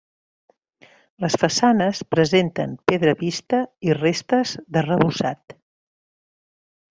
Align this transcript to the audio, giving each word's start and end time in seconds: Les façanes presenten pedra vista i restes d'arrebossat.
Les 1.25 1.35
façanes 1.41 1.99
presenten 2.15 2.73
pedra 2.93 3.13
vista 3.21 3.61
i 3.89 3.93
restes 3.99 4.55
d'arrebossat. 4.75 5.57